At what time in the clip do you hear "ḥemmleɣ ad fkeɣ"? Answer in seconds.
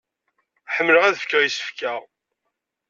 0.75-1.41